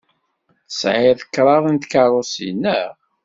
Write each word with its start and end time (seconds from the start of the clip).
Tesɛiḍ 0.67 1.19
kraḍt 1.33 1.67
n 1.71 1.75
tkeṛṛusin, 1.77 2.55
naɣ? 2.63 2.89